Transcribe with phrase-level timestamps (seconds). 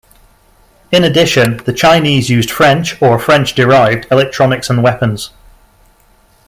[0.91, 5.29] In addition, the Chinese used French, or French-derived, electronics and weapons.